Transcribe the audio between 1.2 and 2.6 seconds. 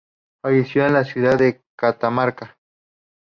de Catamarca.